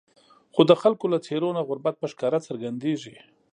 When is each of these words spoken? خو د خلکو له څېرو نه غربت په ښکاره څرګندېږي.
خو 0.53 0.61
د 0.69 0.71
خلکو 0.81 1.05
له 1.13 1.17
څېرو 1.25 1.49
نه 1.57 1.61
غربت 1.67 1.95
په 1.99 2.07
ښکاره 2.11 2.39
څرګندېږي. 2.47 3.15